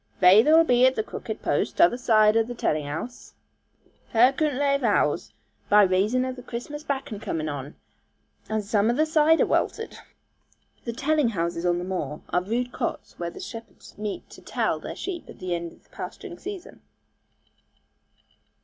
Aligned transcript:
'Vayther'll 0.19 0.63
be 0.63 0.83
at 0.87 0.95
the 0.95 1.03
crooked 1.03 1.43
post, 1.43 1.77
tother 1.77 1.95
zide 1.95 2.35
o' 2.35 2.43
telling 2.55 2.87
house.* 2.87 3.35
Her 4.13 4.33
coodn't 4.33 4.57
lave 4.57 4.81
'ouze 4.83 5.31
by 5.69 5.83
raison 5.83 6.25
of 6.25 6.35
the 6.35 6.41
Chirstmas 6.41 6.83
bakkon 6.83 7.21
comin' 7.21 7.47
on, 7.47 7.75
and 8.49 8.63
zome 8.63 8.89
o' 8.89 8.93
the 8.95 9.05
cider 9.05 9.45
welted.' 9.45 9.99
* 10.43 10.83
The 10.85 10.93
'telling 10.93 11.29
houses' 11.29 11.67
on 11.67 11.77
the 11.77 11.83
moor 11.85 12.23
are 12.29 12.41
rude 12.41 12.71
cots 12.71 13.19
where 13.19 13.29
the 13.29 13.39
shepherds 13.39 13.95
meet 13.95 14.27
to 14.31 14.41
'tell' 14.41 14.79
their 14.79 14.95
sheep 14.95 15.29
at 15.29 15.37
the 15.37 15.53
end 15.53 15.71
of 15.71 15.83
the 15.83 15.89
pasturing 15.91 16.39
season. 16.39 16.81